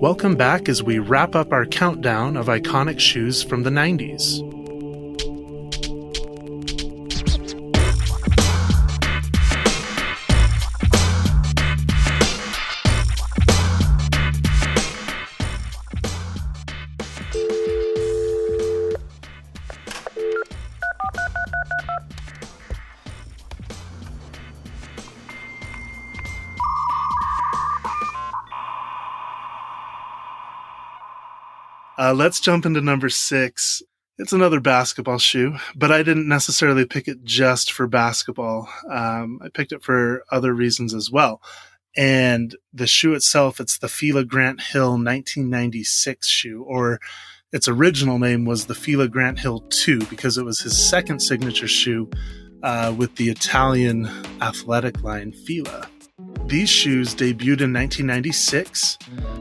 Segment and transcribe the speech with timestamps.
[0.00, 4.45] Welcome back as we wrap up our countdown of iconic shoes from the 90s.
[32.06, 33.82] Uh, let's jump into number six.
[34.16, 38.68] It's another basketball shoe, but I didn't necessarily pick it just for basketball.
[38.88, 41.42] Um, I picked it for other reasons as well.
[41.96, 47.00] And the shoe itself, it's the Fila Grant Hill 1996 shoe, or
[47.50, 51.66] its original name was the Fila Grant Hill 2 because it was his second signature
[51.66, 52.08] shoe
[52.62, 54.08] uh, with the Italian
[54.40, 55.88] athletic line Fila.
[56.46, 58.96] These shoes debuted in 1996,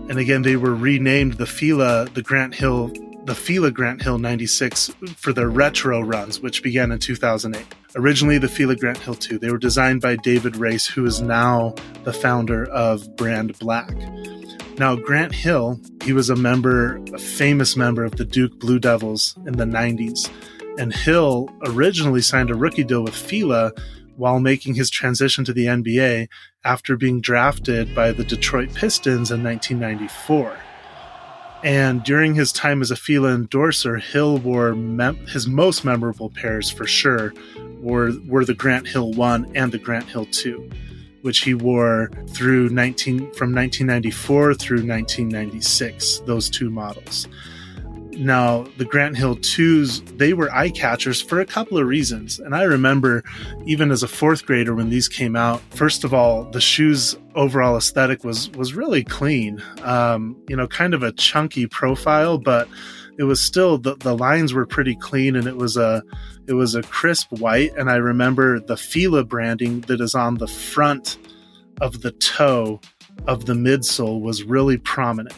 [0.10, 2.92] and again they were renamed the Fila, the Grant Hill,
[3.26, 7.66] the Fila Grant Hill 96 for their retro runs, which began in 2008.
[7.96, 9.40] Originally, the Fila Grant Hill 2.
[9.40, 13.96] They were designed by David Raysse, who is now the founder of Brand Black.
[14.78, 19.34] Now, Grant Hill, he was a member, a famous member of the Duke Blue Devils
[19.48, 20.30] in the 90s.
[20.78, 23.72] And Hill originally signed a rookie deal with Fila
[24.18, 26.28] while making his transition to the NBA
[26.66, 30.58] after being drafted by the Detroit Pistons in 1994.
[31.64, 36.70] And during his time as a Fila endorser, Hill wore mem- his most memorable pairs
[36.70, 37.34] for sure
[37.80, 40.70] were, were the Grant Hill 1 and the Grant Hill 2,
[41.22, 47.28] which he wore through 19 from 1994 through 1996, those two models.
[48.18, 52.40] Now, the Grant Hill 2s, they were eye catchers for a couple of reasons.
[52.40, 53.24] And I remember
[53.66, 57.76] even as a fourth grader when these came out, first of all, the shoes overall
[57.76, 59.62] aesthetic was was really clean.
[59.84, 62.68] Um, you know, kind of a chunky profile, but
[63.18, 66.04] it was still the, the lines were pretty clean and it was a
[66.48, 67.74] it was a crisp white.
[67.78, 71.18] And I remember the Fila branding that is on the front
[71.82, 72.80] of the toe
[73.28, 75.36] of the midsole was really prominent.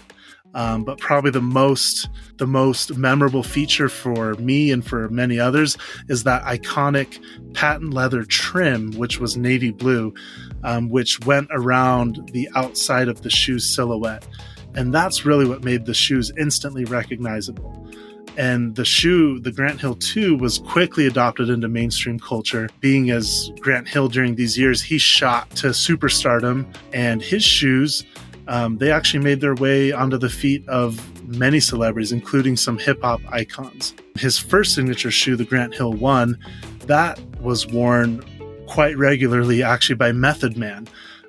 [0.57, 5.78] Um, but probably the most the most memorable feature for me and for many others
[6.09, 7.23] is that iconic
[7.53, 10.16] patent leather trim, which was navy blue,
[10.63, 14.28] um, which went around the outside of the shoe's silhouette,
[14.73, 17.88] and that's really what made the shoes instantly recognizable.
[18.35, 23.51] And the shoe, the Grant Hill 2, was quickly adopted into mainstream culture, being as
[23.59, 28.06] Grant Hill during these years, he shot to superstardom, and his shoes
[28.47, 33.02] um, they actually made their way onto the feet of many celebrities, including some hip
[33.02, 33.94] hop icons.
[34.16, 36.38] His first signature shoe, the Grant Hill 1,
[36.86, 38.24] that was worn
[38.68, 40.88] quite regularly actually by Method Man.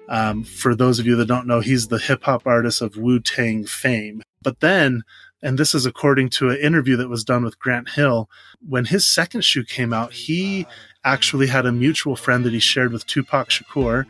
[0.08, 3.20] Um, for those of you that don't know, he's the hip hop artist of Wu
[3.20, 4.22] Tang fame.
[4.42, 5.02] But then,
[5.42, 8.28] and this is according to an interview that was done with Grant Hill,
[8.66, 10.66] when his second shoe came out, he
[11.04, 14.06] actually had a mutual friend that he shared with Tupac Shakur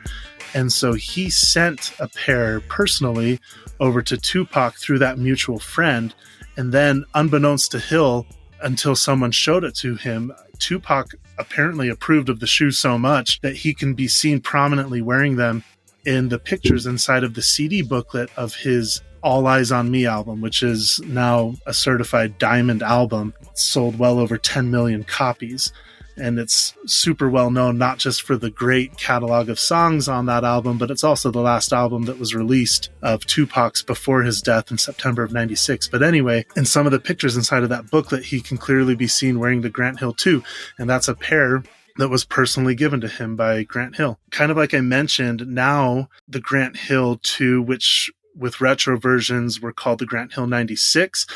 [0.55, 3.41] and so he sent a pair personally
[3.81, 6.15] over to Tupac through that mutual friend.
[6.57, 8.27] And then, unbeknownst to Hill,
[8.63, 13.57] until someone showed it to him, Tupac apparently approved of the shoe so much that
[13.57, 15.63] he can be seen prominently wearing them
[16.05, 20.41] in the pictures inside of the CD booklet of his All Eyez on Me album,
[20.41, 23.35] which is now a certified diamond album.
[23.55, 25.73] Sold well over 10 million copies
[26.19, 30.45] and it's super well known not just for the great catalog of songs on that
[30.45, 34.71] album, but it's also the last album that was released of Tupac's before his death
[34.71, 35.89] in September of 96.
[35.89, 39.09] But anyway, in some of the pictures inside of that booklet, he can clearly be
[39.09, 40.43] seen wearing the Grant Hill 2,
[40.79, 41.63] and that's a pair
[41.99, 44.19] that was personally given to him by Grant Hill.
[44.31, 49.73] Kind of like I mentioned, now the Grant Hill 2, which with retro versions were
[49.73, 51.27] called the Grant Hill 96,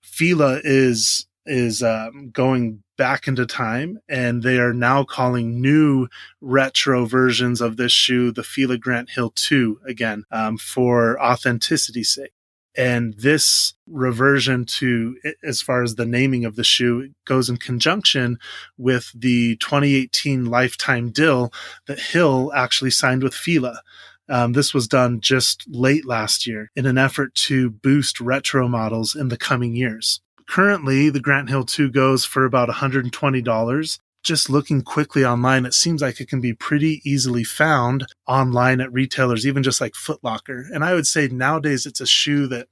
[0.00, 6.08] Fila is is um, going back into time and they are now calling new
[6.40, 12.32] retro versions of this shoe the Fila Grant Hill 2 again um, for authenticity's sake.
[12.76, 18.38] And this reversion to, as far as the naming of the shoe, goes in conjunction
[18.76, 21.52] with the 2018 lifetime deal
[21.86, 23.80] that Hill actually signed with Fila.
[24.28, 29.14] Um, this was done just late last year in an effort to boost retro models
[29.14, 30.20] in the coming years.
[30.48, 33.98] Currently, the Grant Hill 2 goes for about $120.
[34.22, 38.92] Just looking quickly online, it seems like it can be pretty easily found online at
[38.92, 40.64] retailers, even just like Footlocker.
[40.72, 42.66] And I would say nowadays it's a shoe that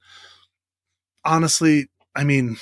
[1.23, 2.57] honestly, I mean,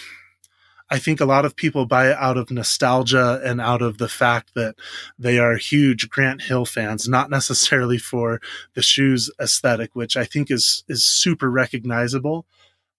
[0.93, 4.07] I think a lot of people buy it out of nostalgia and out of the
[4.07, 4.75] fact that
[5.17, 8.39] they are huge Grant Hill fans, not necessarily for
[8.75, 12.45] the shoes aesthetic, which I think is is super recognizable.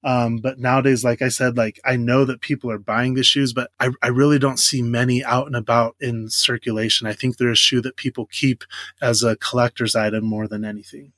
[0.03, 3.53] Um, but nowadays, like I said, like I know that people are buying the shoes,
[3.53, 7.07] but I, I really don't see many out and about in circulation.
[7.07, 8.65] I think they're a shoe that people keep
[9.01, 11.13] as a collector's item more than anything.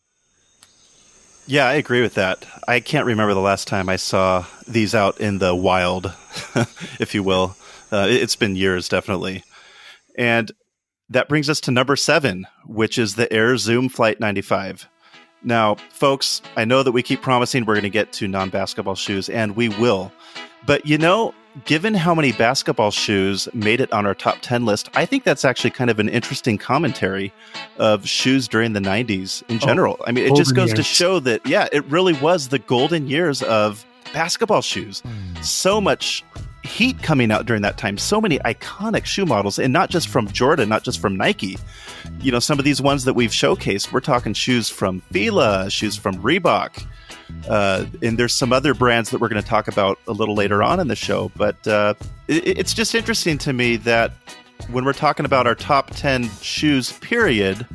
[1.49, 2.45] Yeah, I agree with that.
[2.67, 6.13] I can't remember the last time I saw these out in the wild,
[6.99, 7.57] if you will.
[7.93, 9.45] Uh, it's been years, definitely.
[10.19, 10.51] And
[11.09, 14.89] that brings us to number seven, which is the Air Zoom Flight 95.
[15.45, 18.97] Now, folks, I know that we keep promising we're going to get to non basketball
[18.97, 20.11] shoes, and we will.
[20.67, 21.33] But you know,
[21.64, 25.44] given how many basketball shoes made it on our top 10 list, I think that's
[25.44, 27.32] actually kind of an interesting commentary
[27.79, 29.97] of shoes during the 90s in oh, general.
[30.00, 30.79] Oh, I mean, it just goes years.
[30.79, 35.00] to show that, yeah, it really was the golden years of basketball shoes.
[35.00, 35.43] Hmm.
[35.43, 36.25] So much
[36.67, 37.99] heat coming out during that time.
[37.99, 41.59] So many iconic shoe models, and not just from Jordan, not just from Nike.
[42.21, 45.97] You know, some of these ones that we've showcased, we're talking shoes from Fila, shoes
[45.97, 46.85] from Reebok.
[47.49, 50.63] Uh, and there's some other brands that we're going to talk about a little later
[50.63, 51.31] on in the show.
[51.37, 51.95] But uh,
[52.29, 54.12] it, it's just interesting to me that
[54.71, 57.67] when we're talking about our top 10 shoes, period,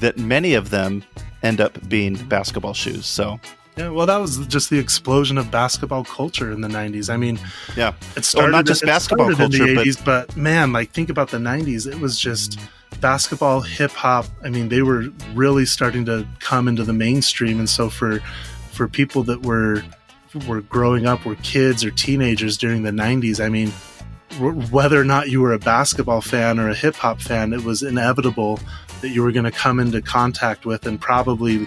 [0.00, 1.04] that many of them
[1.42, 3.06] end up being basketball shoes.
[3.06, 3.40] So
[3.80, 7.08] yeah, well, that was just the explosion of basketball culture in the '90s.
[7.08, 7.38] I mean,
[7.76, 10.90] yeah, it started well, not just basketball culture, in the '80s, but, but man, like
[10.90, 11.90] think about the '90s.
[11.90, 12.58] It was just
[13.00, 14.26] basketball, hip hop.
[14.44, 18.20] I mean, they were really starting to come into the mainstream, and so for
[18.70, 19.82] for people that were
[20.46, 23.42] were growing up, were kids or teenagers during the '90s.
[23.42, 23.70] I mean,
[24.70, 27.82] whether or not you were a basketball fan or a hip hop fan, it was
[27.82, 28.60] inevitable
[29.00, 31.66] that you were going to come into contact with and probably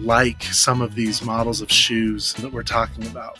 [0.00, 3.38] like some of these models of shoes that we're talking about.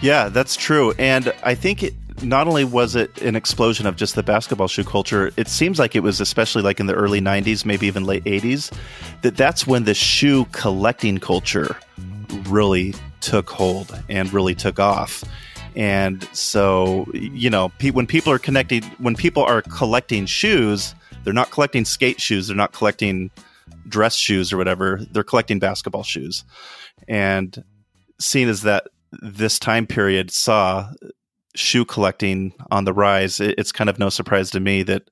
[0.00, 0.92] Yeah, that's true.
[0.98, 4.84] And I think it, not only was it an explosion of just the basketball shoe
[4.84, 8.24] culture, it seems like it was especially like in the early 90s, maybe even late
[8.24, 8.74] 80s,
[9.22, 11.76] that that's when the shoe collecting culture
[12.48, 15.24] really took hold and really took off.
[15.76, 20.94] And so, you know, when people are connecting, when people are collecting shoes,
[21.24, 23.30] they're not collecting skate shoes, they're not collecting
[23.88, 25.00] dress shoes or whatever.
[25.10, 26.44] They're collecting basketball shoes.
[27.08, 27.64] And
[28.18, 30.90] seeing as that this time period saw
[31.54, 35.10] shoe collecting on the rise, it's kind of no surprise to me that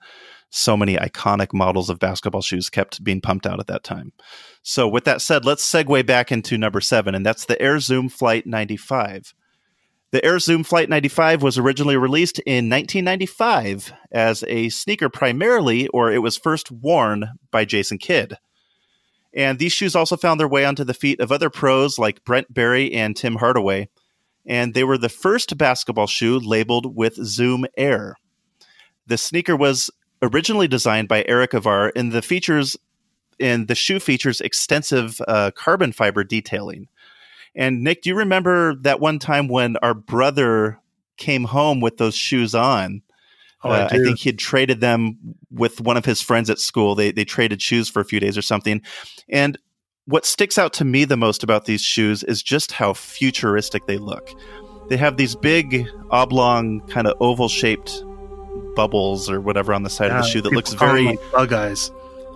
[0.50, 4.12] so many iconic models of basketball shoes kept being pumped out at that time.
[4.62, 8.08] So, with that said, let's segue back into number seven, and that's the Air Zoom
[8.08, 9.34] Flight 95.
[10.10, 16.10] The Air Zoom Flight 95 was originally released in 1995 as a sneaker primarily, or
[16.10, 18.38] it was first worn by Jason Kidd.
[19.34, 22.52] And these shoes also found their way onto the feet of other pros like Brent
[22.52, 23.88] Barry and Tim Hardaway.
[24.46, 28.16] And they were the first basketball shoe labeled with Zoom Air.
[29.06, 29.90] The sneaker was
[30.22, 32.76] originally designed by Eric Avar, and the features
[33.40, 36.88] and the shoe features extensive uh, carbon fiber detailing.
[37.54, 40.80] And Nick, do you remember that one time when our brother
[41.16, 43.02] came home with those shoes on?
[43.64, 45.18] Oh, uh, I, I, think he had traded them
[45.50, 46.94] with one of his friends at school.
[46.94, 48.82] They they traded shoes for a few days or something.
[49.28, 49.58] And
[50.06, 53.98] what sticks out to me the most about these shoes is just how futuristic they
[53.98, 54.30] look.
[54.88, 58.02] They have these big oblong kind of oval shaped
[58.74, 61.90] bubbles or whatever on the side yeah, of the shoe that looks very bug eyes.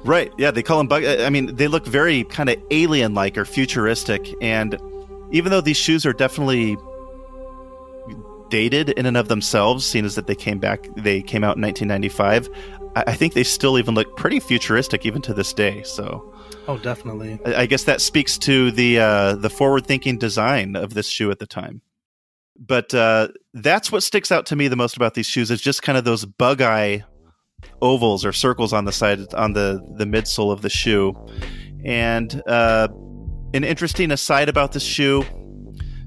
[0.04, 0.32] Right.
[0.37, 1.04] Yeah, they call them bug.
[1.04, 4.35] I mean, they look very kind of alien like or futuristic.
[4.42, 4.78] And
[5.30, 6.76] even though these shoes are definitely
[8.52, 11.62] dated in and of themselves, seeing as that they came back, they came out in
[11.62, 12.50] 1995.
[12.94, 15.82] I, I think they still even look pretty futuristic even to this day.
[15.85, 16.35] So,
[16.68, 17.40] oh, definitely.
[17.47, 21.30] I, I guess that speaks to the uh, the forward thinking design of this shoe
[21.30, 21.80] at the time.
[22.59, 25.82] But uh, that's what sticks out to me the most about these shoes is just
[25.82, 27.04] kind of those bug eye
[27.80, 31.14] ovals or circles on the side on the the midsole of the shoe.
[31.87, 32.88] And uh,
[33.54, 35.25] an interesting aside about this shoe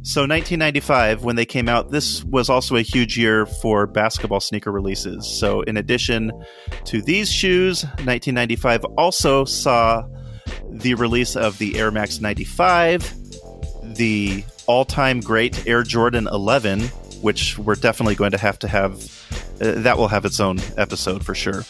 [0.05, 4.71] so 1995, when they came out, this was also a huge year for basketball sneaker
[4.71, 5.27] releases.
[5.27, 6.31] So in addition
[6.85, 10.07] to these shoes, 1995 also saw
[10.69, 13.15] the release of the Air Max 95,
[13.95, 16.81] the all-time great Air Jordan 11,
[17.21, 18.93] which we're definitely going to have to have.
[19.59, 21.63] Uh, that will have its own episode for sure.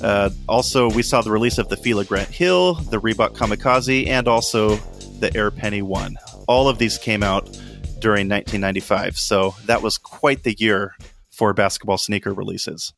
[0.00, 4.26] Uh, also, we saw the release of the Fila Grant Hill, the Reebok Kamikaze, and
[4.26, 4.76] also
[5.20, 6.16] the Air Penny 1.
[6.48, 7.48] All of these came out
[8.04, 9.16] during 1995.
[9.16, 10.94] So that was quite the year
[11.30, 12.92] for basketball sneaker releases.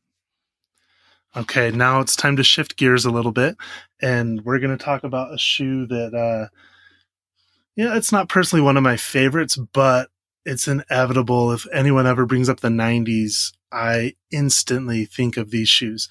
[1.37, 3.57] Okay, now it's time to shift gears a little bit,
[4.03, 6.49] and we're going to talk about a shoe that, uh,
[7.77, 10.09] yeah, it's not personally one of my favorites, but
[10.45, 11.53] it's inevitable.
[11.53, 16.09] If anyone ever brings up the 90s, I instantly think of these shoes.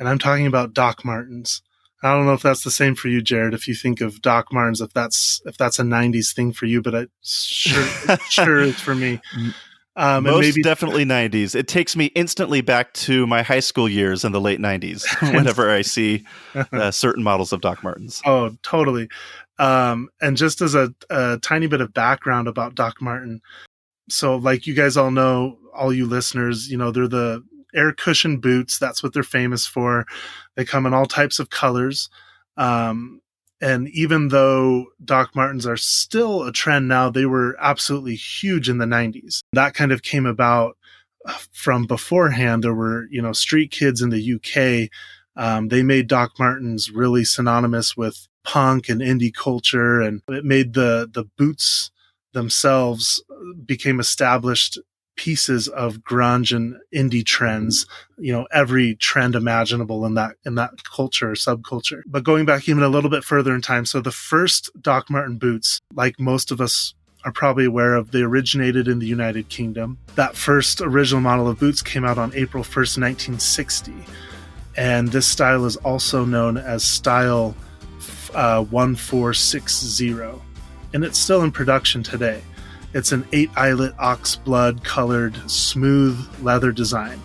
[0.00, 1.62] And I'm talking about Doc Martens.
[2.02, 3.54] I don't know if that's the same for you, Jared.
[3.54, 6.82] If you think of Doc Martens, if that's if that's a '90s thing for you,
[6.82, 9.20] but I sure sure it's for me.
[9.94, 11.54] Um, Most maybe- definitely 90s.
[11.54, 15.04] It takes me instantly back to my high school years in the late 90s
[15.34, 16.24] whenever I see
[16.72, 18.22] uh, certain models of Doc Martens.
[18.24, 19.08] Oh, totally.
[19.58, 23.42] Um, and just as a, a tiny bit of background about Doc Marten,
[24.08, 27.44] so like you guys all know, all you listeners, you know, they're the
[27.74, 28.78] air cushion boots.
[28.78, 30.06] That's what they're famous for.
[30.56, 32.08] They come in all types of colors.
[32.56, 33.20] Um,
[33.60, 38.78] and even though Doc Martens are still a trend now, they were absolutely huge in
[38.78, 39.40] the 90s.
[39.52, 40.76] That kind of came about
[41.24, 42.64] uh, from beforehand.
[42.64, 44.90] There were, you know, street kids in the UK.
[45.36, 50.74] Um, they made Doc Martens really synonymous with punk and indie culture, and it made
[50.74, 51.90] the the boots
[52.32, 54.78] themselves uh, became established
[55.16, 57.86] pieces of grunge and indie trends
[58.18, 62.02] you know every trend imaginable in that in that culture or subculture.
[62.06, 65.36] But going back even a little bit further in time so the first doc marten
[65.36, 69.98] boots like most of us are probably aware of they originated in the united kingdom.
[70.14, 73.94] That first original model of boots came out on april 1st 1960
[74.76, 77.54] and this style is also known as style
[78.34, 80.12] uh, 1460
[80.94, 82.42] and it's still in production today
[82.94, 87.20] it's an eight eyelet ox blood colored smooth leather design.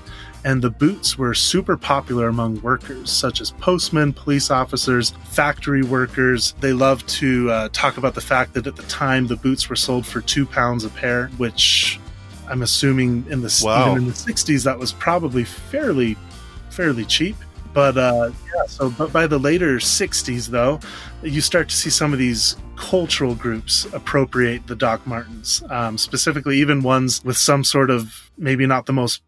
[0.46, 6.54] And the boots were super popular among workers, such as postmen, police officers, factory workers.
[6.62, 9.76] They love to uh, talk about the fact that at the time the boots were
[9.76, 12.00] sold for two pounds a pair, which
[12.48, 13.92] I'm assuming in the wow.
[13.92, 16.16] even in the 60s that was probably fairly
[16.70, 17.36] fairly cheap.
[17.78, 20.80] But uh, yeah, so but by the later 60s, though,
[21.22, 26.58] you start to see some of these cultural groups appropriate the Doc Martens, um, specifically
[26.58, 29.22] even ones with some sort of maybe not the most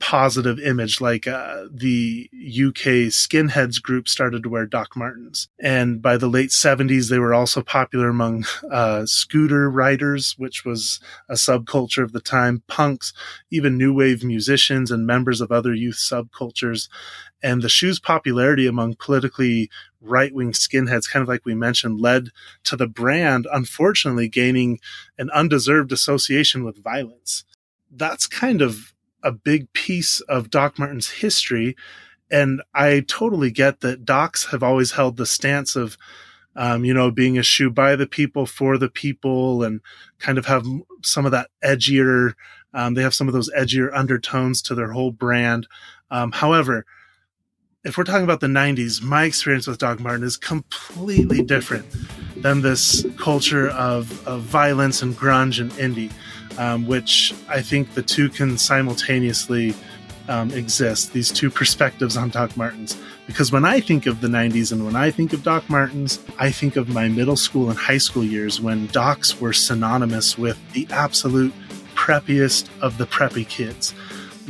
[0.00, 6.16] positive image like uh, the UK skinheads group started to wear Doc Martens and by
[6.16, 12.02] the late 70s they were also popular among uh, scooter riders which was a subculture
[12.02, 13.12] of the time punks
[13.50, 16.88] even new wave musicians and members of other youth subcultures
[17.42, 22.28] and the shoe's popularity among politically right wing skinheads, kind of like we mentioned, led
[22.64, 24.78] to the brand, unfortunately, gaining
[25.18, 27.44] an undeserved association with violence.
[27.90, 31.76] That's kind of a big piece of Doc Marten's history.
[32.30, 35.98] And I totally get that Docs have always held the stance of,
[36.54, 39.80] um, you know, being a shoe by the people for the people and
[40.18, 40.64] kind of have
[41.02, 42.34] some of that edgier,
[42.72, 45.66] um, they have some of those edgier undertones to their whole brand.
[46.10, 46.86] Um, however,
[47.82, 51.86] if we're talking about the 90s, my experience with Doc Marten is completely different
[52.36, 56.12] than this culture of, of violence and grunge and indie,
[56.58, 59.74] um, which I think the two can simultaneously
[60.28, 62.96] um, exist, these two perspectives on Doc Martens.
[63.26, 66.50] Because when I think of the 90s and when I think of Doc Martens, I
[66.50, 70.86] think of my middle school and high school years when Docs were synonymous with the
[70.90, 71.52] absolute
[71.94, 73.94] preppiest of the preppy kids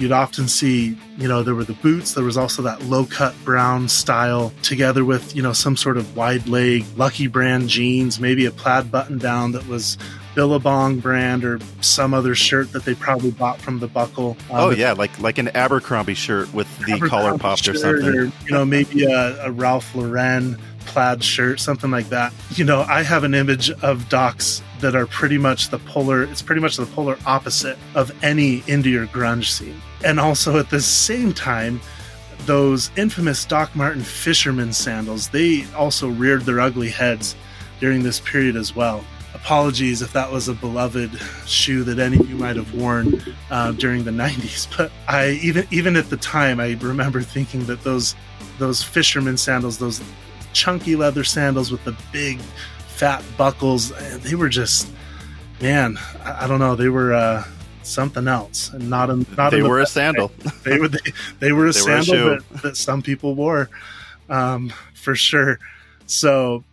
[0.00, 3.34] you'd often see, you know, there were the boots, there was also that low cut
[3.44, 8.46] brown style together with, you know, some sort of wide leg Lucky Brand jeans, maybe
[8.46, 9.98] a plaid button down that was
[10.34, 14.36] Billabong brand or some other shirt that they probably bought from the buckle.
[14.50, 18.08] Um, oh yeah, like like an Abercrombie shirt with the collar popped or something.
[18.08, 20.56] Or, you know, maybe a, a Ralph Lauren
[20.86, 22.32] plaid shirt, something like that.
[22.54, 26.42] You know, I have an image of Docs that are pretty much the polar it's
[26.42, 29.80] pretty much the polar opposite of any indie or grunge scene.
[30.04, 31.80] And also at the same time,
[32.46, 37.36] those infamous Doc Marten fisherman sandals, they also reared their ugly heads
[37.80, 39.04] during this period as well.
[39.34, 41.10] Apologies if that was a beloved
[41.46, 45.66] shoe that any of you might have worn uh, during the 90s, but I even
[45.70, 48.14] even at the time I remember thinking that those
[48.58, 50.00] those fisherman sandals, those
[50.52, 52.38] chunky leather sandals with the big
[53.00, 53.92] fat buckles.
[54.20, 54.88] They were just,
[55.60, 56.76] man, I, I don't know.
[56.76, 57.44] They were uh,
[57.82, 59.26] something else, and not in.
[59.36, 60.30] Not they in the were a sandal.
[60.64, 63.70] they were they, they were a they sandal were a that, that some people wore,
[64.28, 65.58] um, for sure.
[66.06, 66.64] So,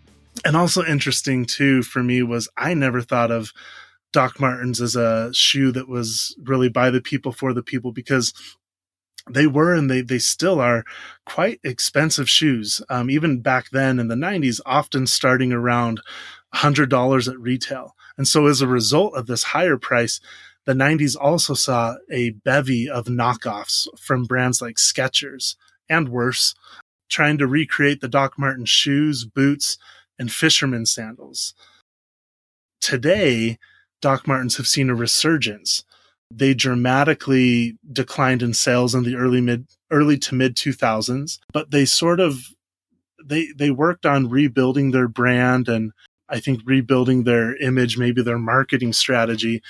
[0.46, 3.52] and also interesting too for me was I never thought of
[4.14, 8.34] Doc Martens as a shoe that was really by the people for the people because
[9.30, 10.86] they were and they, they still are
[11.26, 12.82] quite expensive shoes.
[12.90, 16.02] Um, even back then in the 90s, often starting around
[16.56, 17.96] $100 at retail.
[18.18, 20.20] And so as a result of this higher price,
[20.66, 25.56] the 90s also saw a bevy of knockoffs from brands like Skechers
[25.90, 26.56] and worse,
[27.10, 29.78] trying to recreate the Doc Marten shoes, boots,
[30.20, 31.54] and fisherman sandals.
[32.82, 33.58] Today,
[34.02, 35.84] Doc Martens have seen a resurgence.
[36.32, 41.86] They dramatically declined in sales in the early mid early to mid 2000s, but they
[41.86, 42.40] sort of
[43.24, 45.92] they they worked on rebuilding their brand and
[46.30, 49.62] I think rebuilding their image, maybe their marketing strategy.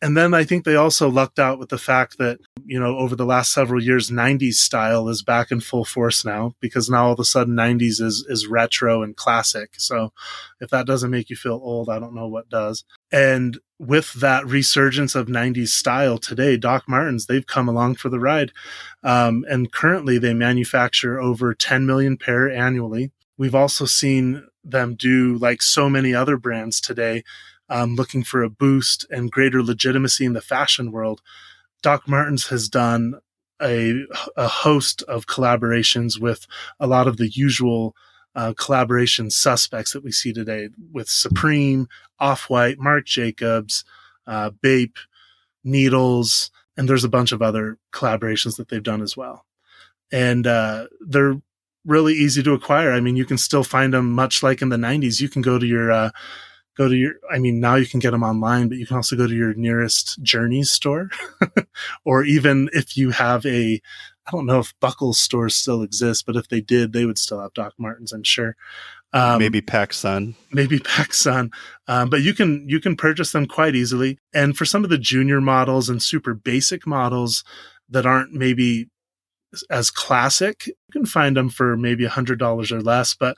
[0.00, 3.16] And then I think they also lucked out with the fact that, you know, over
[3.16, 7.12] the last several years, 90s style is back in full force now because now all
[7.12, 9.74] of a sudden 90s is, is retro and classic.
[9.78, 10.12] So
[10.60, 12.84] if that doesn't make you feel old, I don't know what does.
[13.10, 18.20] And with that resurgence of 90s style today, Doc Martens, they've come along for the
[18.20, 18.52] ride.
[19.02, 23.10] Um, and currently they manufacture over 10 million pair annually.
[23.36, 27.24] We've also seen them do like so many other brands today
[27.68, 31.20] um, looking for a boost and greater legitimacy in the fashion world,
[31.82, 33.20] Doc Martens has done
[33.60, 34.04] a,
[34.36, 36.46] a host of collaborations with
[36.78, 37.94] a lot of the usual
[38.34, 41.88] uh, collaboration suspects that we see today with Supreme,
[42.20, 43.84] Off White, Marc Jacobs,
[44.26, 44.96] uh, Bape,
[45.64, 49.44] Needles, and there's a bunch of other collaborations that they've done as well.
[50.12, 51.40] And uh, they're
[51.84, 52.92] really easy to acquire.
[52.92, 55.20] I mean, you can still find them much like in the 90s.
[55.20, 56.10] You can go to your uh,
[56.78, 59.16] go to your i mean now you can get them online but you can also
[59.16, 61.10] go to your nearest journeys store
[62.04, 63.82] or even if you have a
[64.26, 67.40] i don't know if buckle stores still exist but if they did they would still
[67.40, 68.56] have doc martens i'm sure
[69.14, 70.34] um, maybe PacSun.
[70.52, 71.50] Maybe PacSun.
[71.86, 74.18] Um, but you can you can purchase them quite easily.
[74.34, 77.42] And for some of the junior models and super basic models
[77.88, 78.90] that aren't maybe
[79.70, 83.14] as classic, you can find them for maybe a hundred dollars or less.
[83.14, 83.36] But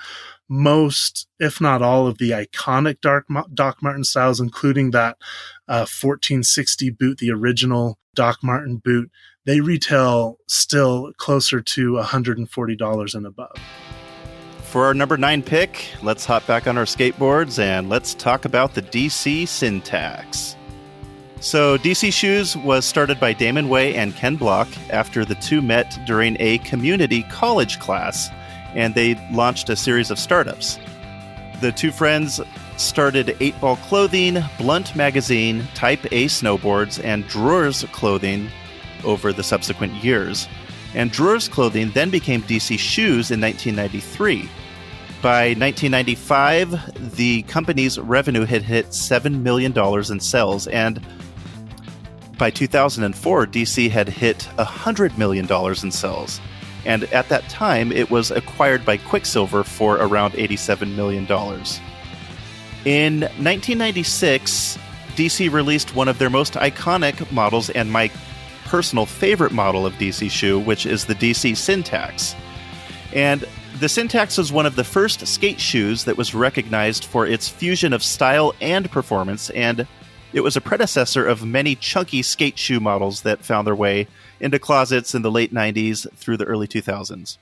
[0.49, 3.25] most, if not all, of the iconic Doc,
[3.55, 5.17] Doc Marten styles, including that
[5.69, 9.11] uh, 1460 boot, the original Doc Marten boot,
[9.47, 13.57] they retail still closer to $140 and above.
[14.63, 18.75] For our number nine pick, let's hop back on our skateboards and let's talk about
[18.75, 20.57] the DC Syntax.
[21.41, 25.99] So, DC Shoes was started by Damon Way and Ken Block after the two met
[26.05, 28.29] during a community college class,
[28.75, 30.79] and they launched a series of startups.
[31.63, 32.43] The two friends
[32.77, 38.51] started 8 Ball Clothing, Blunt Magazine, Type A Snowboards, and Droors Clothing
[39.03, 40.47] over the subsequent years.
[40.95, 44.49] And Droors Clothing then became DC Shoes in 1993.
[45.23, 51.01] By 1995, the company's revenue had hit $7 million in sales, and
[52.41, 55.47] by 2004, DC had hit $100 million
[55.85, 56.41] in sales.
[56.87, 61.25] And at that time, it was acquired by Quiksilver for around $87 million.
[62.87, 64.79] In 1996,
[65.17, 68.11] DC released one of their most iconic models and my
[68.65, 72.35] personal favorite model of DC shoe, which is the DC Syntax.
[73.13, 73.45] And
[73.81, 77.93] the Syntax was one of the first skate shoes that was recognized for its fusion
[77.93, 79.87] of style and performance, and
[80.33, 84.07] it was a predecessor of many chunky skate shoe models that found their way
[84.39, 87.39] into closets in the late 90s through the early 2000s.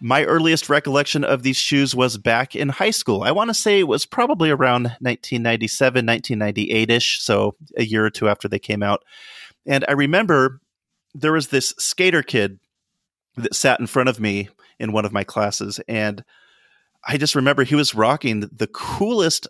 [0.00, 3.22] My earliest recollection of these shoes was back in high school.
[3.22, 8.10] I want to say it was probably around 1997, 1998 ish, so a year or
[8.10, 9.04] two after they came out.
[9.66, 10.60] And I remember
[11.14, 12.58] there was this skater kid
[13.36, 16.24] that sat in front of me in one of my classes, and
[17.06, 19.48] I just remember he was rocking the coolest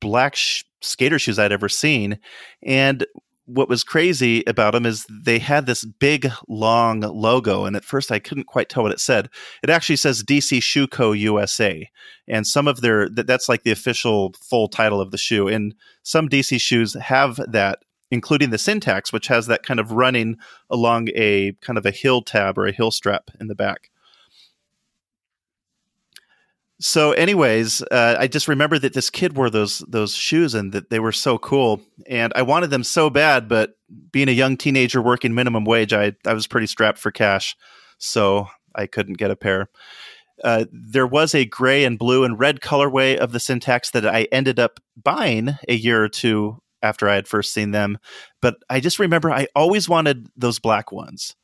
[0.00, 2.18] black sh- skater shoes I'd ever seen.
[2.62, 3.04] And
[3.46, 8.10] what was crazy about them is they had this big long logo and at first
[8.10, 9.30] i couldn't quite tell what it said
[9.62, 11.88] it actually says dc shoe co usa
[12.28, 16.28] and some of their that's like the official full title of the shoe and some
[16.28, 17.78] dc shoes have that
[18.10, 20.36] including the syntax which has that kind of running
[20.68, 23.90] along a kind of a heel tab or a heel strap in the back
[26.80, 30.90] so anyways uh, i just remember that this kid wore those those shoes and that
[30.90, 31.80] they were so cool.
[32.06, 33.74] And i wanted them so bad but
[34.12, 37.56] being a young teenager working minimum wage i, I was pretty strapped for cash
[37.98, 39.68] so i couldn't get a pair.
[40.44, 44.28] Uh, there was a gray and blue and red colorway of the syntax that i
[44.30, 47.96] ended up buying a year or two after i had first seen them
[48.42, 51.34] but i just remember i always wanted those black ones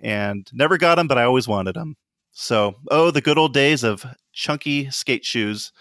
[0.00, 1.96] and never got them but i always wanted them
[2.32, 5.72] so, oh, the good old days of chunky skate shoes.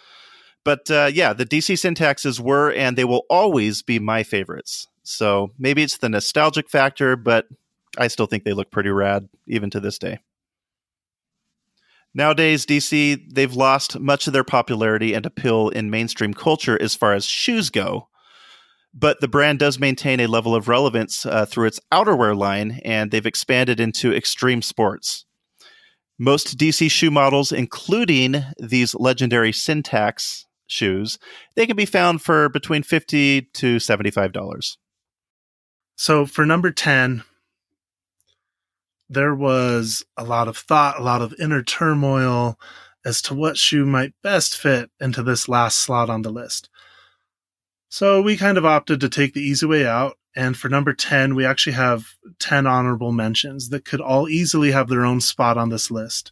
[0.63, 4.87] But uh, yeah, the DC syntaxes were and they will always be my favorites.
[5.03, 7.47] So maybe it's the nostalgic factor, but
[7.97, 10.19] I still think they look pretty rad even to this day.
[12.13, 17.13] Nowadays, DC, they've lost much of their popularity and appeal in mainstream culture as far
[17.13, 18.07] as shoes go.
[18.93, 23.11] But the brand does maintain a level of relevance uh, through its outerwear line, and
[23.11, 25.25] they've expanded into extreme sports.
[26.19, 31.17] Most DC shoe models, including these legendary Syntax shoes.
[31.55, 34.77] They can be found for between 50 to $75.
[35.95, 37.23] So for number 10,
[39.09, 42.59] there was a lot of thought, a lot of inner turmoil
[43.05, 46.69] as to what shoe might best fit into this last slot on the list.
[47.89, 50.17] So we kind of opted to take the easy way out.
[50.35, 54.87] And for number 10, we actually have 10 honorable mentions that could all easily have
[54.87, 56.31] their own spot on this list.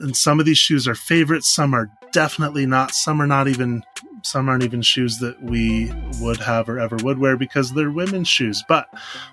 [0.00, 3.84] And some of these shoes are favorites, some are definitely not, some are not even
[4.22, 8.26] some aren't even shoes that we would have or ever would wear because they're women's
[8.26, 8.88] shoes, but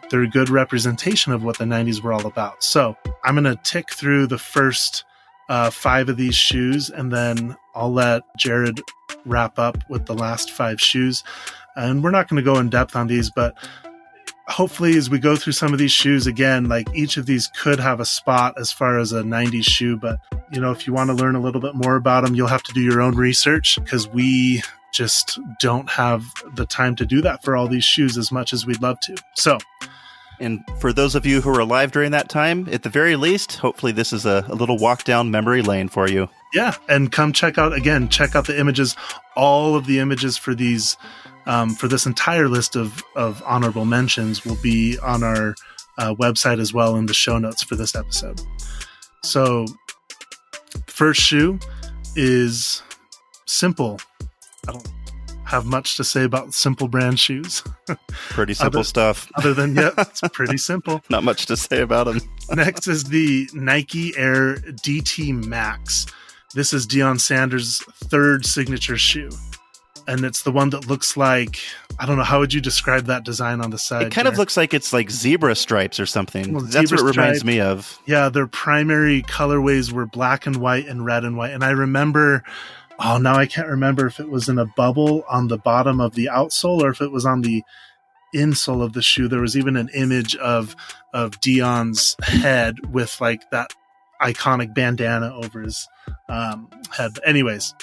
[0.10, 2.62] they're a good representation of what the 90s were all about.
[2.62, 5.06] So I'm going to tick through the first
[5.52, 8.80] uh, five of these shoes and then I'll let Jared
[9.26, 11.26] wrap up with the last five shoes.
[11.76, 13.58] And we're not going to go in depth on these, but
[14.48, 17.80] hopefully as we go through some of these shoes again like each of these could
[17.80, 20.20] have a spot as far as a 90s shoe but
[20.52, 22.64] you know if you want to learn a little bit more about them you'll have
[22.64, 24.62] to do your own research because we
[24.92, 28.66] just don't have the time to do that for all these shoes as much as
[28.66, 29.16] we'd love to.
[29.36, 29.58] So,
[30.42, 33.58] and for those of you who are alive during that time, at the very least,
[33.58, 36.28] hopefully this is a, a, little walk down memory lane for you.
[36.54, 38.10] Yeah, and come check out again.
[38.10, 38.96] Check out the images.
[39.36, 40.98] All of the images for these,
[41.46, 45.56] um, for this entire list of of honorable mentions, will be on our
[45.98, 48.42] uh, website as well in the show notes for this episode.
[49.24, 49.66] So,
[50.88, 51.60] first shoe
[52.16, 52.82] is
[53.46, 54.00] simple
[54.68, 55.01] I don't
[55.52, 57.62] have much to say about simple brand shoes.
[58.30, 59.30] pretty simple other, stuff.
[59.36, 61.04] Other than, yeah, it's pretty simple.
[61.10, 62.22] Not much to say about them.
[62.52, 66.08] Next is the Nike Air DT Max.
[66.56, 69.30] This is Deion Sanders' third signature shoe.
[70.08, 71.60] And it's the one that looks like
[72.00, 74.08] I don't know how would you describe that design on the side.
[74.08, 74.34] It kind there?
[74.34, 76.54] of looks like it's like zebra stripes or something.
[76.54, 78.00] Well, That's what it reminds me of.
[78.08, 81.52] Yeah, their primary colorways were black and white and red and white.
[81.52, 82.44] And I remember
[83.04, 86.16] oh, now I can't remember if it was in a bubble on the bottom of
[86.16, 87.64] the outsole or if it was on the
[88.34, 89.28] insole of the shoe.
[89.28, 90.76] There was even an image of
[91.14, 93.74] of Deion's head with like that
[94.22, 95.88] iconic bandana over his
[96.30, 97.16] um, head.
[97.16, 97.74] But anyways,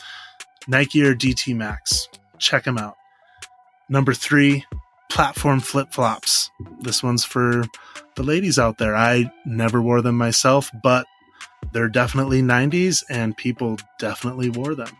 [0.66, 2.96] Nike Air DT Max, check them out.
[3.88, 4.64] Number three,
[5.10, 6.50] platform flip flops.
[6.80, 7.64] This one's for
[8.14, 8.94] the ladies out there.
[8.94, 11.06] I never wore them myself, but
[11.72, 14.96] they're definitely 90s and people definitely wore them.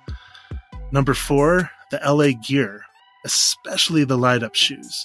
[0.90, 2.82] Number four, the LA Gear,
[3.24, 5.04] especially the light up shoes.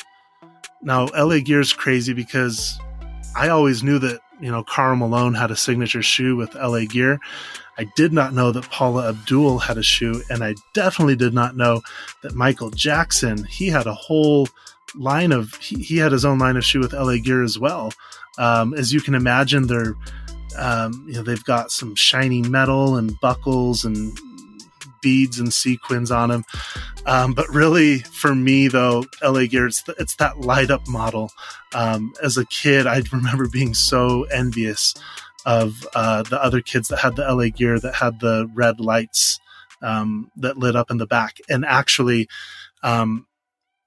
[0.82, 2.78] Now, LA Gear is crazy because
[3.36, 7.20] I always knew that, you know, Karl Malone had a signature shoe with LA Gear.
[7.78, 11.56] I did not know that Paula Abdul had a shoe, and I definitely did not
[11.56, 11.82] know
[12.22, 14.48] that Michael Jackson, he had a whole
[14.96, 17.92] line of, he, he had his own line of shoe with LA Gear as well.
[18.38, 19.96] Um, as you can imagine, they're
[20.58, 24.18] um, you know, they've got some shiny metal and buckles and
[25.02, 26.44] beads and sequins on them.
[27.06, 31.30] Um, but really, for me though, LA Gear, it's, the, it's that light up model.
[31.76, 34.96] Um, as a kid, I remember being so envious
[35.46, 39.40] of uh, the other kids that had the LA Gear that had the red lights
[39.82, 41.38] um, that lit up in the back.
[41.50, 42.30] And actually,
[42.82, 43.28] um,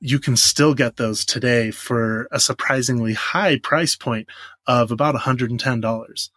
[0.00, 4.28] you can still get those today for a surprisingly high price point
[4.66, 6.28] of about $110.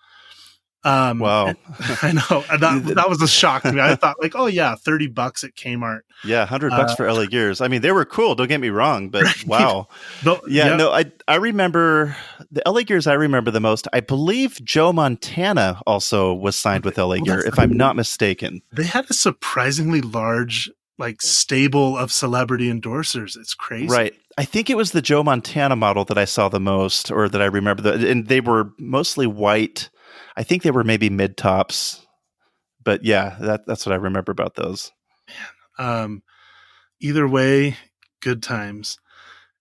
[0.84, 1.48] Um, wow.
[2.02, 3.82] I know that, that was a shock to me.
[3.82, 6.02] I thought like, oh yeah, 30 bucks at Kmart.
[6.24, 6.46] Yeah.
[6.46, 7.60] hundred bucks uh, for LA Gears.
[7.60, 8.36] I mean, they were cool.
[8.36, 9.48] Don't get me wrong, but right.
[9.48, 9.88] wow.
[10.26, 12.16] yeah, yeah, No, I, I remember
[12.52, 13.08] the LA Gears.
[13.08, 13.88] I remember the most.
[13.92, 18.62] I believe Joe Montana also was signed with LA well, Gear, if I'm not mistaken.
[18.72, 23.38] They had a surprisingly large like stable of celebrity endorsers.
[23.38, 23.88] It's crazy.
[23.88, 24.14] Right.
[24.38, 27.42] I think it was the Joe Montana model that I saw the most or that
[27.42, 29.90] I remember the, and they were mostly white
[30.36, 32.06] I think they were maybe mid tops,
[32.84, 34.92] but yeah, that that's what I remember about those.
[35.78, 36.24] Um,
[37.00, 37.78] either way,
[38.22, 39.00] good times.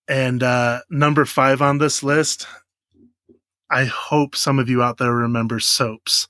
[0.08, 2.46] And uh, number five on this list,
[3.70, 6.28] I hope some of you out there remember soaps.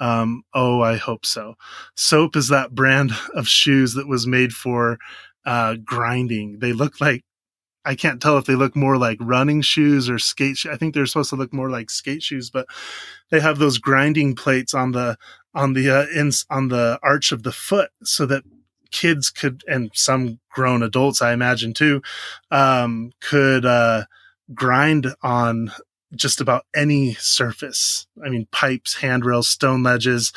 [0.00, 1.54] Um, oh, I hope so.
[1.96, 4.98] Soap is that brand of shoes that was made for
[5.44, 6.60] uh, grinding.
[6.60, 7.24] They look like
[7.88, 10.66] I can't tell if they look more like running shoes or skate.
[10.70, 12.66] I think they're supposed to look more like skate shoes, but
[13.30, 15.16] they have those grinding plates on the
[15.54, 18.44] on the uh, in, on the arch of the foot, so that
[18.90, 22.02] kids could and some grown adults, I imagine too,
[22.50, 24.04] um, could uh,
[24.52, 25.72] grind on
[26.14, 28.06] just about any surface.
[28.22, 30.32] I mean, pipes, handrails, stone ledges.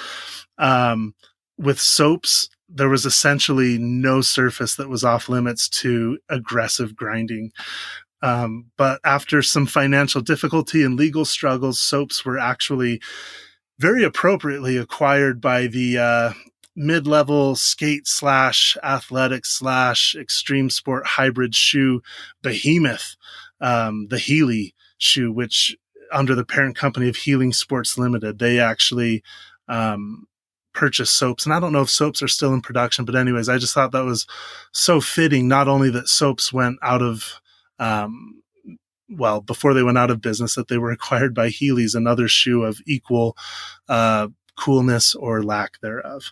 [0.58, 1.16] Um,
[1.58, 7.52] with soaps, there was essentially no surface that was off limits to aggressive grinding.
[8.22, 13.02] Um, but after some financial difficulty and legal struggles, soaps were actually
[13.80, 16.34] very appropriately acquired by the uh,
[16.76, 22.02] mid-level skate slash athletic slash extreme sport hybrid shoe
[22.44, 23.16] behemoth,
[23.60, 25.76] um, the Healy shoe, which
[26.12, 29.24] under the parent company of Heeling Sports Limited, they actually
[29.68, 30.28] um,
[30.74, 31.46] purchase soaps.
[31.46, 33.92] And I don't know if soaps are still in production, but anyways, I just thought
[33.92, 34.26] that was
[34.72, 35.48] so fitting.
[35.48, 37.42] Not only that soaps went out of,
[37.80, 38.42] um,
[39.10, 42.64] well, before they went out of business, that they were acquired by Heelys, another shoe
[42.64, 43.36] of equal
[43.90, 46.32] uh, coolness or lack thereof.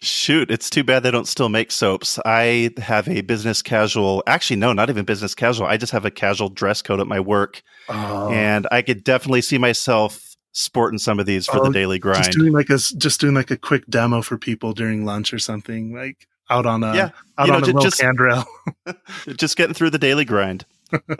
[0.00, 2.18] Shoot, it's too bad they don't still make soaps.
[2.24, 5.66] I have a business casual, actually, no, not even business casual.
[5.66, 7.62] I just have a casual dress code at my work.
[7.88, 8.28] Oh.
[8.30, 12.24] And I could definitely see myself sporting some of these for oh, the daily grind.
[12.24, 15.38] Just doing like a just doing like a quick demo for people during lunch or
[15.38, 18.44] something, like out on a yeah, out you know, on a just, handrail.
[19.36, 20.64] just getting through the daily grind.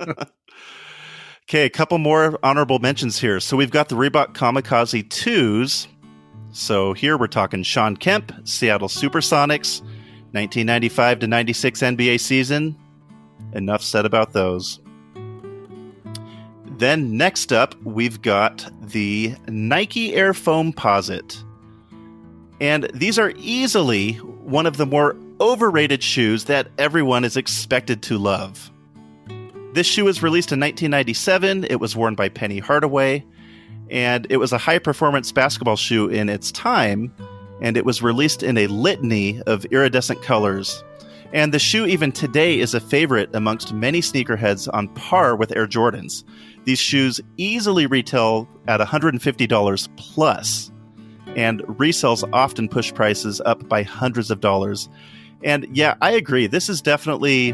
[1.49, 3.40] okay, a couple more honorable mentions here.
[3.40, 5.88] So we've got the Reebok Kamikaze twos.
[6.53, 9.81] So here we're talking Sean Kemp, Seattle Supersonics,
[10.33, 12.77] 1995 to 96 NBA season.
[13.55, 14.82] Enough said about those.
[16.83, 21.40] Then next up, we've got the Nike Air Foamposite.
[22.61, 28.18] And these are easily one of the more overrated shoes that everyone is expected to
[28.18, 28.73] love.
[29.75, 31.66] This shoe was released in 1997.
[31.71, 33.25] It was worn by Penny Hardaway
[33.88, 37.14] and it was a high performance basketball shoe in its time,
[37.61, 40.83] and it was released in a litany of iridescent colors.
[41.33, 45.66] And the shoe, even today, is a favorite amongst many sneakerheads on par with Air
[45.66, 46.25] Jordans.
[46.64, 50.70] These shoes easily retail at $150 plus,
[51.37, 54.88] and resales often push prices up by hundreds of dollars.
[55.42, 56.46] And yeah, I agree.
[56.46, 57.53] This is definitely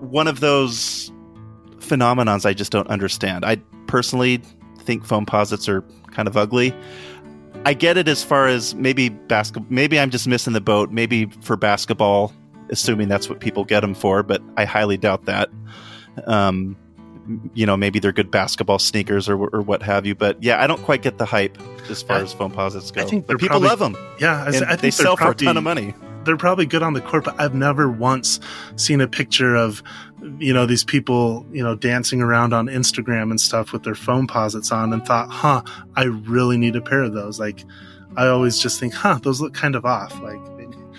[0.00, 1.12] one of those
[1.78, 3.44] phenomenons I just don't understand.
[3.44, 4.40] I personally
[4.80, 6.74] think Foamposites are kind of ugly.
[7.66, 9.66] I get it as far as maybe basketball.
[9.70, 10.90] Maybe I'm just missing the boat.
[10.90, 12.32] Maybe for basketball,
[12.70, 15.48] assuming that's what people get them for, but I highly doubt that.
[16.26, 16.76] Um,
[17.54, 20.14] you know, maybe they're good basketball sneakers or, or what have you.
[20.14, 21.58] But yeah, I don't quite get the hype
[21.90, 23.02] as far I, as Foamposites go.
[23.02, 23.96] I think but people probably, love them.
[24.20, 25.94] Yeah, I, I think they sell probably, for a ton of money.
[26.24, 28.40] They're probably good on the court, but I've never once
[28.76, 29.82] seen a picture of
[30.38, 34.72] you know, these people, you know, dancing around on Instagram and stuff with their Foamposites
[34.72, 35.62] on and thought, huh,
[35.96, 37.38] I really need a pair of those.
[37.38, 37.64] Like,
[38.16, 40.18] I always just think, huh, those look kind of off.
[40.20, 40.40] Like,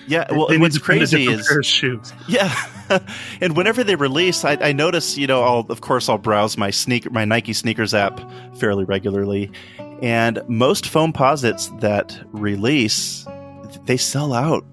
[0.07, 2.13] yeah, well, they what's crazy is pair of shoes.
[2.27, 2.53] Yeah,
[3.41, 6.69] and whenever they release, I, I, notice, you know, I'll of course I'll browse my
[6.69, 8.19] sneaker, my Nike sneakers app
[8.57, 9.51] fairly regularly,
[10.01, 13.25] and most Foamposites that release,
[13.85, 14.65] they sell out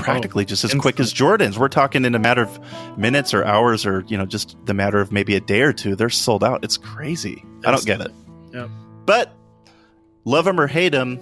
[0.00, 1.58] practically oh, just as quick as Jordan's.
[1.58, 5.00] We're talking in a matter of minutes or hours or, you know, just the matter
[5.00, 5.94] of maybe a day or two.
[5.94, 6.64] They're sold out.
[6.64, 7.44] It's crazy.
[7.64, 8.12] I don't get it.
[8.52, 8.68] Yeah.
[9.04, 9.32] But
[10.24, 11.18] love them or hate them,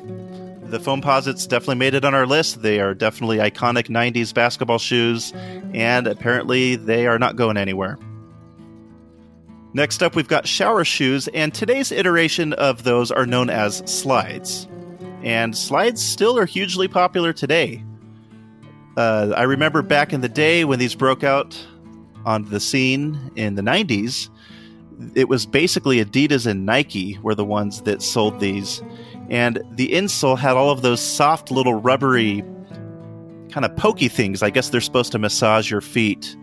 [0.70, 2.62] the Foamposites definitely made it on our list.
[2.62, 5.32] They are definitely iconic 90s basketball shoes,
[5.72, 7.98] and apparently they are not going anywhere.
[9.74, 14.66] Next up, we've got shower shoes, and today's iteration of those are known as slides.
[15.22, 17.84] And slides still are hugely popular today.
[18.96, 21.56] Uh, I remember back in the day when these broke out
[22.24, 24.30] on the scene in the 90s,
[25.14, 28.82] it was basically Adidas and Nike were the ones that sold these.
[29.30, 32.42] And the insole had all of those soft little rubbery
[33.50, 34.42] kind of pokey things.
[34.42, 36.36] I guess they're supposed to massage your feet.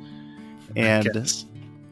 [0.76, 1.08] And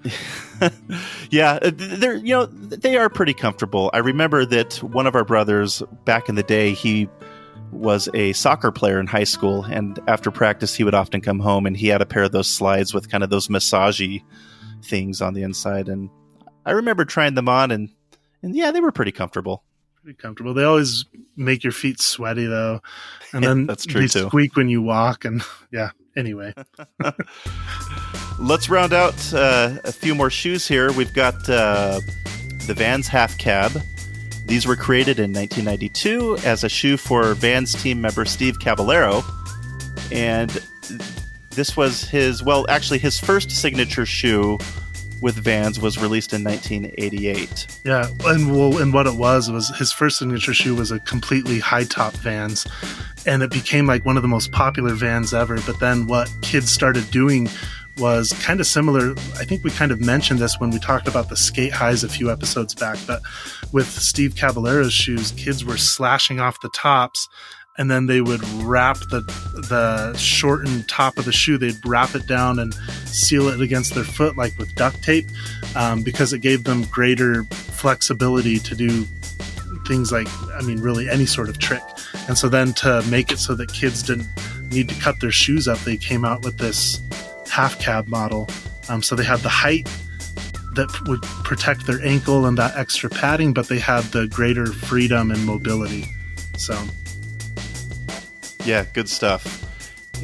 [1.30, 3.90] yeah, uh, they're you know they are pretty comfortable.
[3.94, 7.10] I remember that one of our brothers back in the day he
[7.72, 11.66] was a soccer player in high school, and after practice, he would often come home
[11.66, 14.24] and he had a pair of those slides with kind of those massagey
[14.84, 15.88] things on the inside.
[15.88, 16.10] And
[16.66, 17.90] I remember trying them on, and
[18.42, 19.64] and yeah, they were pretty comfortable.
[20.04, 20.54] Pretty comfortable.
[20.54, 21.06] They always
[21.38, 22.82] make your feet sweaty though,
[23.32, 24.28] and then that's true they too.
[24.28, 25.92] Squeak when you walk, and yeah.
[26.18, 26.54] Anyway,
[28.40, 30.92] let's round out uh, a few more shoes here.
[30.92, 32.02] We've got uh,
[32.68, 33.82] the Vans Half Cab.
[34.46, 39.24] These were created in 1992 as a shoe for Vans team member Steve Caballero.
[40.12, 40.50] And
[41.52, 44.60] this was his, well, actually, his first signature shoe
[45.22, 47.80] with Vans was released in 1988.
[47.84, 51.60] Yeah, and well, and what it was was his first signature shoe was a completely
[51.60, 52.68] high top Vans,
[53.26, 55.60] and it became like one of the most popular Vans ever.
[55.62, 57.50] But then what kids started doing
[57.98, 59.12] was kind of similar.
[59.38, 62.10] I think we kind of mentioned this when we talked about the skate highs a
[62.10, 63.22] few episodes back, but
[63.72, 67.28] with Steve Caballero's shoes, kids were slashing off the tops
[67.78, 69.22] and then they would wrap the
[69.70, 71.58] the shortened top of the shoe.
[71.58, 72.74] They'd wrap it down and
[73.06, 75.28] seal it against their foot like with duct tape,
[75.76, 79.06] um, because it gave them greater flexibility to do
[79.88, 81.84] things like, I mean, really any sort of trick.
[82.28, 84.28] And so then to make it so that kids didn't
[84.72, 87.02] need to cut their shoes up, they came out with this
[87.50, 88.50] half cab model.
[88.90, 89.90] Um, so they had the height
[90.74, 95.32] that would protect their ankle and that extra padding, but they had the greater freedom
[95.32, 96.06] and mobility.
[96.58, 96.82] So,
[98.66, 99.64] yeah, good stuff.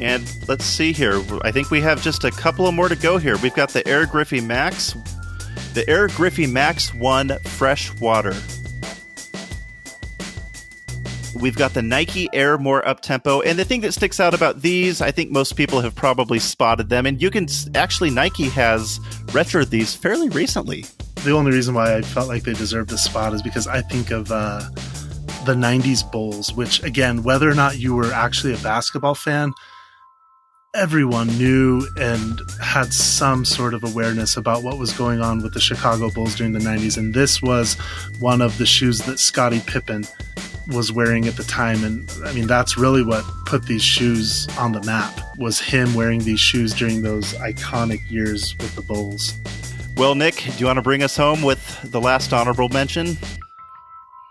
[0.00, 1.22] And let's see here.
[1.42, 3.36] I think we have just a couple of more to go here.
[3.38, 4.94] We've got the Air Griffey Max,
[5.74, 8.34] the Air Griffey Max 1 Fresh Water.
[11.34, 13.42] We've got the Nike Air More Uptempo.
[13.44, 16.88] And the thing that sticks out about these, I think most people have probably spotted
[16.88, 17.06] them.
[17.06, 18.98] And you can actually, Nike has
[19.28, 20.84] retroed these fairly recently.
[21.24, 24.10] The only reason why I felt like they deserved this spot is because I think
[24.10, 24.68] of uh,
[25.44, 29.52] the 90s Bulls, which, again, whether or not you were actually a basketball fan,
[30.74, 35.60] everyone knew and had some sort of awareness about what was going on with the
[35.60, 36.96] Chicago Bulls during the 90s.
[36.96, 37.74] And this was
[38.20, 40.04] one of the shoes that Scottie Pippen
[40.68, 41.82] was wearing at the time.
[41.84, 46.20] And i mean that's really what put these shoes on the map was him wearing
[46.20, 49.34] these shoes during those iconic years with the bulls.
[49.96, 53.16] Well nick do you want to bring us home with the last honorable mention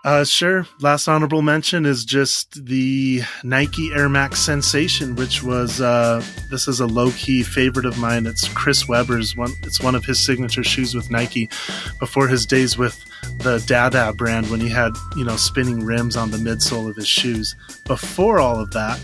[0.04, 0.66] uh, sure.
[0.80, 6.80] Last honorable mention is just the Nike Air Max Sensation, which was uh, this is
[6.80, 8.26] a low key favorite of mine.
[8.26, 9.52] It's Chris Webber's one.
[9.62, 11.50] It's one of his signature shoes with Nike.
[11.98, 13.04] Before his days with
[13.38, 17.08] the Dada brand, when he had you know spinning rims on the midsole of his
[17.08, 17.54] shoes.
[17.86, 18.98] Before all of that,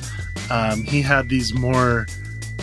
[0.50, 2.06] um, he had these more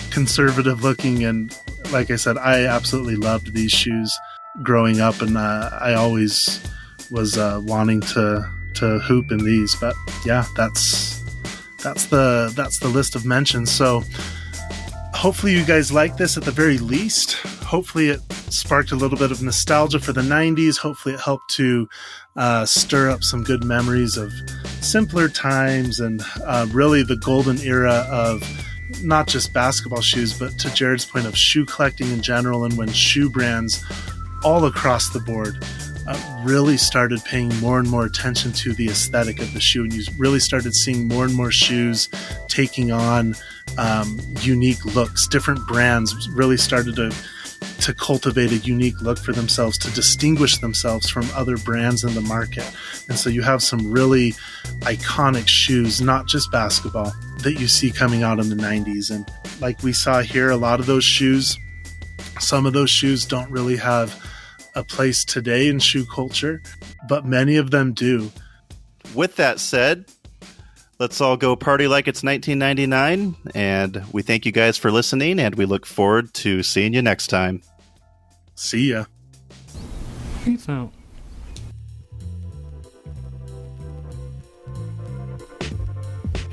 [0.10, 1.56] conservative looking and,
[1.92, 4.16] like I said, I absolutely loved these shoes
[4.62, 6.64] growing up, and uh, I always
[7.14, 9.76] was uh, wanting to to hoop in these.
[9.76, 9.96] But
[10.26, 11.22] yeah, that's
[11.82, 13.72] that's the that's the list of mentions.
[13.72, 14.04] So
[15.14, 17.36] hopefully you guys like this at the very least.
[17.64, 20.78] Hopefully it sparked a little bit of nostalgia for the 90s.
[20.78, 21.88] Hopefully it helped to
[22.36, 24.32] uh, stir up some good memories of
[24.82, 28.44] simpler times and uh, really the golden era of
[29.02, 32.90] not just basketball shoes, but to Jared's point of shoe collecting in general and when
[32.90, 33.84] shoe brands
[34.44, 35.64] all across the board
[36.08, 39.94] uh, really started paying more and more attention to the aesthetic of the shoe, and
[39.94, 42.10] you really started seeing more and more shoes
[42.48, 43.36] taking on
[43.78, 45.28] um, unique looks.
[45.28, 47.12] Different brands really started to
[47.80, 52.22] to cultivate a unique look for themselves to distinguish themselves from other brands in the
[52.22, 52.70] market.
[53.10, 54.32] And so you have some really
[54.82, 59.12] iconic shoes, not just basketball, that you see coming out in the 90s.
[59.12, 61.58] And like we saw here, a lot of those shoes,
[62.40, 64.18] some of those shoes don't really have
[64.76, 66.62] a place today in shoe culture,
[67.08, 68.32] but many of them do.
[69.14, 70.06] With that said,
[71.00, 73.52] let's all go party like it's 1999.
[73.54, 77.28] And we thank you guys for listening, and we look forward to seeing you next
[77.28, 77.62] time.
[78.56, 79.06] See ya.
[80.44, 80.92] Peace out.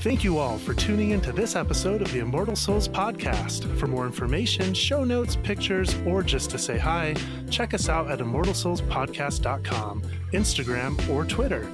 [0.00, 3.70] Thank you all for tuning in to this episode of the Immortal Souls podcast.
[3.76, 7.14] For more information, show notes, pictures, or just to say hi,
[7.50, 11.70] check us out at immortalsoulspodcast.com, Instagram, or Twitter.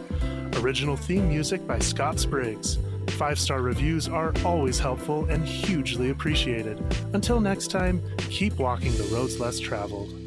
[0.55, 2.79] Original theme music by Scott Spriggs.
[3.11, 6.83] Five star reviews are always helpful and hugely appreciated.
[7.13, 10.26] Until next time, keep walking the roads less traveled.